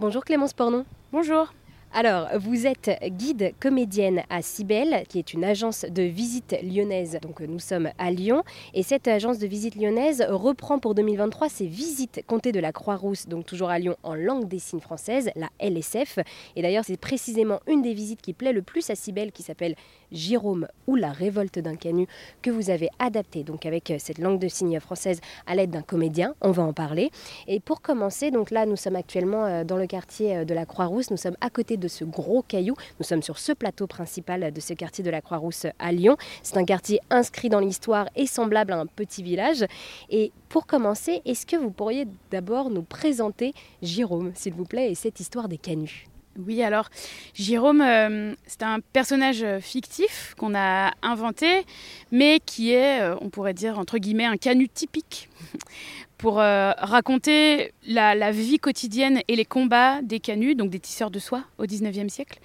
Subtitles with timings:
[0.00, 0.86] Bonjour Clémence Pornon.
[1.12, 1.52] Bonjour.
[1.92, 7.18] Alors, vous êtes guide comédienne à Cybelle, qui est une agence de visite lyonnaise.
[7.20, 8.42] Donc, nous sommes à Lyon.
[8.72, 13.28] Et cette agence de visite lyonnaise reprend pour 2023 ses visites comptées de la Croix-Rousse,
[13.28, 16.20] donc toujours à Lyon en langue des signes française, la LSF.
[16.56, 19.74] Et d'ailleurs, c'est précisément une des visites qui plaît le plus à Cybelle, qui s'appelle
[20.12, 22.08] Jérôme ou la révolte d'un canut,
[22.42, 26.34] que vous avez adapté donc avec cette langue de signes française à l'aide d'un comédien.
[26.40, 27.10] On va en parler.
[27.46, 30.66] Et pour commencer, donc là, nous sommes actuellement euh, dans le quartier euh, de la
[30.66, 31.10] Croix-Rousse.
[31.10, 32.74] Nous sommes à côté de ce gros caillou.
[32.98, 36.16] Nous sommes sur ce plateau principal de ce quartier de la Croix-Rousse à Lyon.
[36.42, 39.64] C'est un quartier inscrit dans l'histoire et semblable à un petit village.
[40.10, 44.94] Et pour commencer, est-ce que vous pourriez d'abord nous présenter Jérôme, s'il vous plaît, et
[44.94, 46.88] cette histoire des canuts oui, alors
[47.34, 51.64] Jérôme, euh, c'est un personnage fictif qu'on a inventé,
[52.12, 55.28] mais qui est, euh, on pourrait dire, entre guillemets, un canut typique
[56.20, 61.18] pour euh, raconter la, vie quotidienne et les combats des canuts, donc des tisseurs de
[61.18, 62.38] soie au 19e siècle.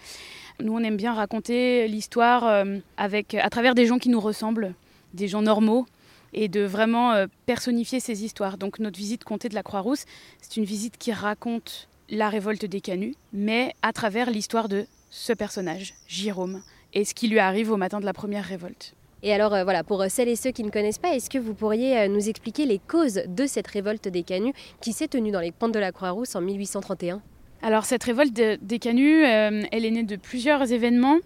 [0.64, 4.74] Nous, on aime bien raconter l'histoire euh, à travers des gens qui nous ressemblent,
[5.14, 5.86] des gens normaux,
[6.34, 8.58] et de vraiment euh, personnifier ces histoires.
[8.58, 10.06] Donc notre visite comptée de la Croix-Rousse,
[10.42, 15.34] c'est une visite qui raconte la révolte des canuts, mais à travers l'histoire de ce
[15.34, 16.62] personnage, Jérôme,
[16.94, 18.94] et ce qui lui arrive au matin de la première révolte.
[19.24, 21.38] Et alors euh, voilà, pour euh, celles et ceux qui ne connaissent pas, est-ce que
[21.38, 25.32] vous pourriez euh, nous expliquer les causes de cette révolte des canuts qui s'est tenue
[25.32, 27.22] dans les pentes de la Croix-Rousse en 1831
[27.64, 31.18] Alors cette révolte des canuts, elle est née de plusieurs événements.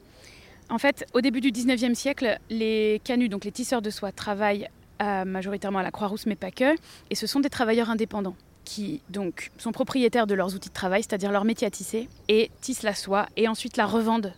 [0.69, 4.69] En fait, au début du 19e siècle, les canuts, donc les tisseurs de soie, travaillent
[5.01, 6.75] majoritairement à la Croix-Rousse, mais pas que,
[7.09, 8.35] et ce sont des travailleurs indépendants
[8.69, 12.51] qui donc sont propriétaires de leurs outils de travail, c'est-à-dire leur métier à tisser, et
[12.61, 14.31] tissent la soie et ensuite la revendent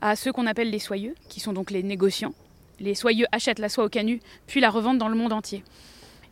[0.00, 2.34] à ceux qu'on appelle les soyeux, qui sont donc les négociants,
[2.80, 5.62] les soyeux achètent la soie au canut, puis la revendent dans le monde entier.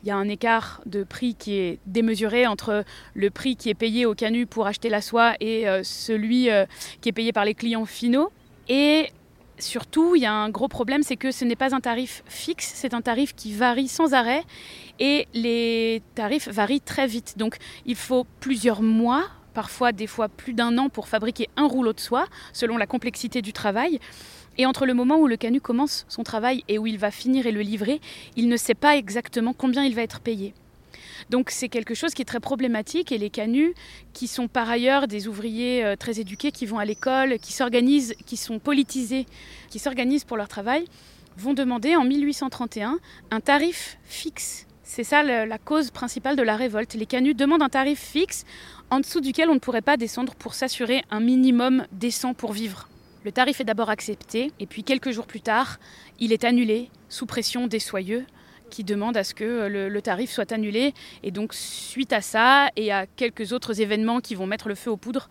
[0.03, 3.75] Il y a un écart de prix qui est démesuré entre le prix qui est
[3.75, 6.67] payé au canut pour acheter la soie et euh, celui euh,
[7.01, 8.31] qui est payé par les clients finaux.
[9.59, 12.73] Surtout, il y a un gros problème, c'est que ce n'est pas un tarif fixe,
[12.75, 14.45] c'est un tarif qui varie sans arrêt
[14.99, 17.35] et les tarifs varient très vite.
[17.37, 21.95] Donc il faut plusieurs mois parfois des fois plus d'un an pour fabriquer un rouleau
[21.95, 24.01] de soie, selon la complexité du travail.
[24.59, 27.47] Et entre le moment où le canut commence son travail et où il va finir
[27.47, 28.01] et le livrer,
[28.37, 30.53] il ne sait pas exactement combien il va être payé.
[31.31, 33.75] Donc c'est quelque chose qui est très problématique et les canuts,
[34.13, 38.15] qui sont par ailleurs des ouvriers euh, très éduqués, qui vont à l'école, qui s'organisent,
[38.27, 39.27] qui sont politisés,
[39.71, 40.85] qui s'organisent pour leur travail,
[41.37, 42.99] vont demander en 1831
[43.31, 44.67] un tarif fixe.
[44.83, 46.95] C'est ça la cause principale de la révolte.
[46.95, 48.45] Les canuts demandent un tarif fixe
[48.91, 52.89] en dessous duquel on ne pourrait pas descendre pour s'assurer un minimum décent pour vivre.
[53.25, 55.81] Le tarif est d'abord accepté, et puis quelques jours plus tard,
[56.21, 58.25] il est annulé sous pression des soyeux
[58.71, 60.95] qui demandent à ce que le, tarif soit annulé.
[61.23, 64.91] Et donc, suite à ça et à quelques autres événements qui vont mettre le feu
[64.91, 65.29] aux poudres,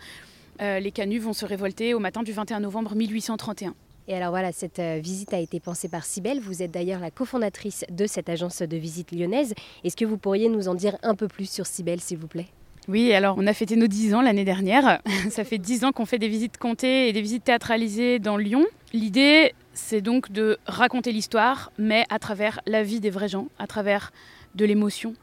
[0.61, 3.75] euh, les canuts vont se révolter au matin du 21 novembre 1831.
[4.07, 6.39] Et alors voilà, cette euh, visite a été pensée par Cybelle.
[6.39, 9.53] Vous êtes d'ailleurs la cofondatrice de cette agence de visite lyonnaise.
[9.83, 12.47] Est-ce que vous pourriez nous en dire un peu plus sur Cybelle, s'il vous plaît?
[12.87, 15.01] Oui, alors on a fêté nos 10 ans l'année dernière.
[15.31, 18.63] Ça fait 10 ans qu'on fait des visites comptées et des visites théâtralisées dans Lyon.
[18.93, 23.67] L'idée, c'est donc de raconter l'histoire, mais à travers la vie des vrais gens, à
[23.67, 24.11] travers
[24.55, 25.13] de l'émotion,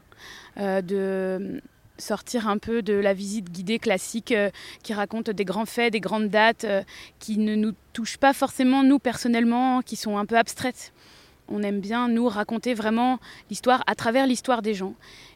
[0.57, 1.61] euh, de
[1.97, 4.49] sortir un peu de la visite guidée classique euh,
[4.83, 6.83] qui raconte des grands faits, des grandes dates euh,
[7.19, 10.93] qui ne nous touchent pas forcément nous personnellement, qui sont un peu abstraites.
[11.49, 14.93] On aime bien nous raconter vraiment l'histoire à travers l'histoire des gens.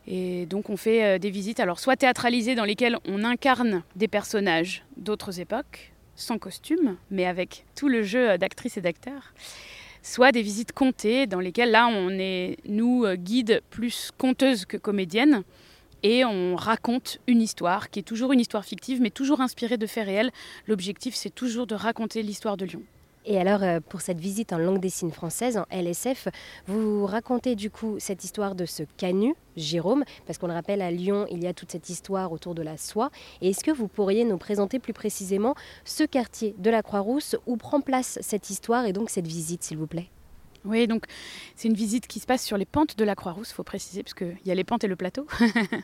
[0.07, 4.85] Et donc on fait des visites, alors soit théâtralisées dans lesquelles on incarne des personnages
[4.95, 9.33] d'autres époques, sans costume, mais avec tout le jeu d'actrices et d'acteurs,
[10.01, 14.75] soit des visites comptées dans lesquelles là on est, nous, euh, guides plus conteuses que
[14.75, 15.43] comédiennes,
[16.03, 19.87] et on raconte une histoire qui est toujours une histoire fictive, mais toujours inspirée de
[19.87, 20.31] faits réels.
[20.67, 22.83] L'objectif c'est toujours de raconter l'histoire de Lyon.
[23.29, 26.29] Et alors, euh, pour cette visite en langue des signes française, en LSF,
[26.65, 30.91] vous racontez du coup cette histoire de ce canut, Jérôme, parce qu'on le rappelle, à
[30.91, 33.09] Lyon, il y a toute cette histoire autour de la soie.
[33.41, 37.57] Et est-ce que vous pourriez nous présenter plus précisément ce quartier de la Croix-Rousse où
[37.57, 40.09] prend place cette histoire et donc cette visite, s'il vous plaît?
[40.65, 41.05] Oui, donc
[41.55, 44.03] c'est une visite qui se passe sur les pentes de la Croix-Rousse, il faut préciser,
[44.03, 45.25] parce qu'il y a les pentes et le plateau.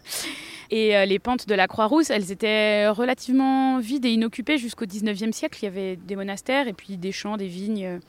[0.71, 5.31] et euh, les pentes de la Croix-Rousse, elles étaient relativement vides et inoccupées jusqu'au 19e
[5.31, 5.59] siècle.
[5.61, 7.99] Il y avait des monastères et puis des champs, des vignes.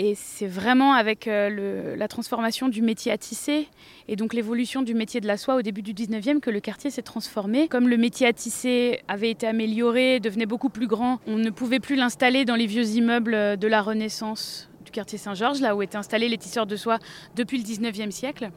[0.00, 3.66] Et c'est vraiment avec euh, la transformation du métier à tisser
[4.06, 6.88] et donc l'évolution du métier de la soie au début du 19e que le quartier
[6.90, 7.66] s'est transformé.
[7.66, 11.80] Comme le métier à tisser avait été amélioré, devenait beaucoup plus grand, on ne pouvait
[11.80, 15.98] plus l'installer dans les vieux immeubles de la Renaissance du quartier Saint-Georges, là où étaient
[15.98, 16.98] installés les tisseurs de soie
[17.36, 18.50] depuis le 19e siècle.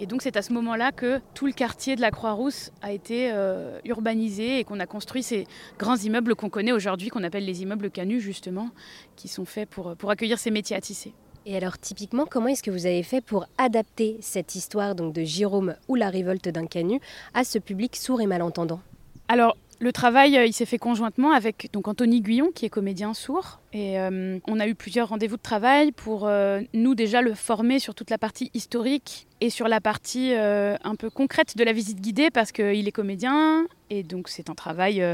[0.00, 3.30] Et donc c'est à ce moment-là que tout le quartier de la Croix-Rousse a été
[3.32, 5.46] euh, urbanisé et qu'on a construit ces
[5.78, 8.70] grands immeubles qu'on connaît aujourd'hui, qu'on appelle les immeubles canus justement,
[9.14, 11.14] qui sont faits pour, pour accueillir ces métiers à tisser.
[11.46, 15.22] Et alors typiquement, comment est-ce que vous avez fait pour adapter cette histoire donc de
[15.22, 17.00] Jérôme ou la révolte d'un canut
[17.34, 18.80] à ce public sourd et malentendant?
[19.28, 23.14] Alors le travail, euh, il s'est fait conjointement avec donc Anthony Guyon, qui est comédien
[23.14, 23.60] sourd.
[23.72, 27.78] Et euh, on a eu plusieurs rendez-vous de travail pour euh, nous déjà le former
[27.78, 32.00] sur toute la partie historique et sur la partie un peu concrète de la visite
[32.00, 35.04] guidée, parce qu'il est comédien et donc c'est un travail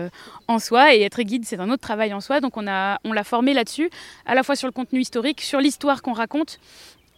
[0.49, 0.95] en soi.
[0.95, 2.41] Et être guide, c'est un autre travail en soi.
[2.41, 3.91] Donc on, a, on l'a formé là-dessus,
[4.25, 6.59] à la fois sur le contenu historique, sur l'histoire qu'on raconte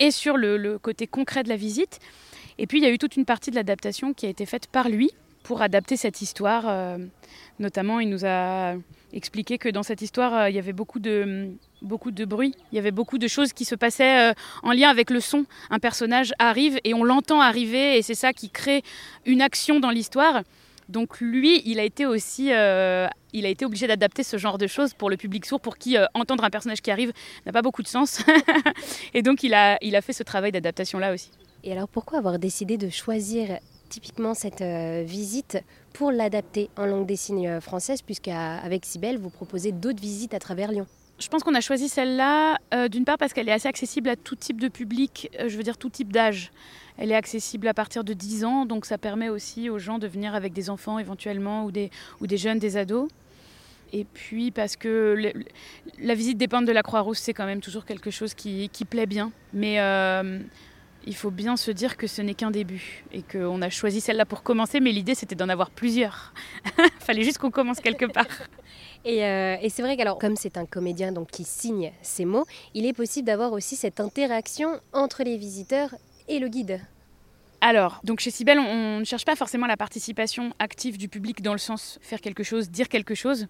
[0.00, 2.00] et sur le côté concret de la visite.
[2.58, 4.66] Et puis il y a eu toute une partie de l'adaptation qui a été faite
[4.66, 5.12] par lui
[5.46, 6.64] pour adapter cette histoire.
[6.66, 6.98] Euh,
[7.60, 8.75] notamment, il nous a
[9.12, 11.52] expliqué que dans cette histoire, euh, il y avait beaucoup de,
[11.82, 14.34] beaucoup de bruit, il y avait beaucoup de choses qui se passaient euh,
[14.64, 15.46] en lien avec le son.
[15.70, 18.82] Un personnage arrive et on l'entend arriver et c'est ça qui crée
[19.25, 20.43] une action dans l'histoire.
[20.88, 24.94] Donc lui, il a été aussi, il a été obligé d'adapter ce genre de choses
[24.94, 27.12] pour le public sourd, pour qui entendre un personnage qui arrive
[27.44, 28.22] n'a pas beaucoup de sens.
[29.14, 31.32] et donc il a, il a fait ce travail d'adaptation là aussi.
[31.64, 33.58] Et alors pourquoi avoir décidé de choisir
[33.88, 35.59] typiquement cette euh, visite
[35.93, 40.38] pour l'adapter en langue des signes euh, française, puisqu'avec Sibelle, vous proposez d'autres visites à
[40.38, 40.87] travers Lyon
[41.19, 44.17] je pense qu'on a choisi celle-là, euh, d'une part parce qu'elle est assez accessible à
[44.17, 46.53] tout type de public, je veux dire tout type d'âge.
[46.99, 50.06] Elle est accessible à partir de 10 ans, donc ça permet aussi aux gens de
[50.06, 51.91] venir avec des enfants éventuellement, ou des,
[52.21, 53.09] ou des jeunes, des ados.
[53.94, 55.32] Et puis parce que
[55.99, 58.85] la visite des pentes de la Croix-Rousse, c'est quand même toujours quelque chose qui, qui
[58.85, 59.32] plaît bien.
[59.55, 59.79] Mais
[61.06, 64.26] il faut bien se dire que ce n'est qu'un début et qu'on a choisi celle-là
[64.26, 66.35] pour commencer, mais l'idée c'était d'en avoir plusieurs.
[67.00, 68.26] Fallait juste qu'on commence quelque part.
[69.06, 72.44] Euh, et, c'est vrai qu'alors, comme c'est un comédien donc qui signe ses mots,
[72.75, 75.94] il est possible d'avoir aussi cette interaction entre les visiteurs
[76.26, 76.81] et le guide.
[77.61, 81.53] Alors, donc chez Cybelle, on ne cherche pas forcément la participation active du public dans
[81.53, 83.47] le sens faire quelque chose, dire quelque chose.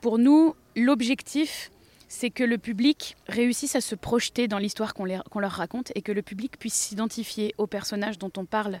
[0.00, 1.70] Pour nous, l'objectif,
[2.08, 6.12] c'est que le public réussisse à se projeter dans l'histoire qu'on leur raconte et que
[6.12, 8.80] le public puisse s'identifier au personnage dont on parle.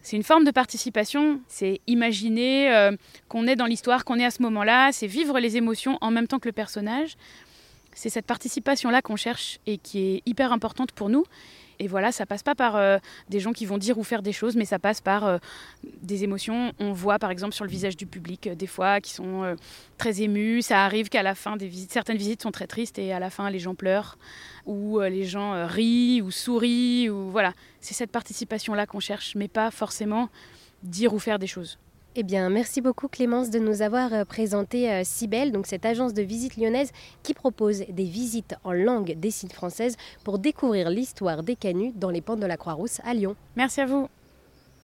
[0.00, 2.96] C'est une forme de participation, c'est imaginer euh,
[3.28, 6.26] qu'on est dans l'histoire, qu'on est à ce moment-là, c'est vivre les émotions en même
[6.26, 7.16] temps que le personnage.
[7.94, 11.24] C'est cette participation-là qu'on cherche et qui est hyper importante pour nous.
[11.78, 12.98] Et voilà, ça passe pas par euh,
[13.28, 15.38] des gens qui vont dire ou faire des choses, mais ça passe par euh,
[16.02, 16.72] des émotions.
[16.78, 19.56] On voit par exemple sur le visage du public euh, des fois qui sont
[19.98, 20.62] très émus.
[20.62, 21.56] Ça arrive qu'à la fin
[21.88, 24.18] certaines visites sont très tristes et à la fin les gens pleurent
[24.66, 27.52] ou les gens rient ou sourient ou voilà.
[27.80, 30.28] C'est cette participation là qu'on cherche, mais pas forcément
[30.82, 31.78] dire ou faire des choses.
[32.14, 36.12] Eh bien, merci beaucoup Clémence de nous avoir euh, présenté Cybelle, euh, donc cette agence
[36.12, 36.92] de visite lyonnaise
[37.22, 42.10] qui propose des visites en langue des signes françaises pour découvrir l'histoire des canuts dans
[42.10, 43.34] les pentes de la Croix-Rousse à Lyon.
[43.56, 44.08] Merci à vous.